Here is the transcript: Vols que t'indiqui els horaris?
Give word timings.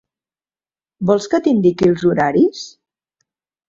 Vols 1.11 1.29
que 1.35 1.43
t'indiqui 1.49 1.89
els 1.93 2.09
horaris? 2.11 2.67